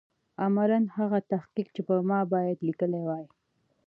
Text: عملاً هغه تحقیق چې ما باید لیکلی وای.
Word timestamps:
عملاً 0.43 0.79
هغه 0.97 1.19
تحقیق 1.31 1.67
چې 1.75 1.81
ما 2.09 2.19
باید 2.33 2.57
لیکلی 2.67 3.01
وای. 3.07 3.25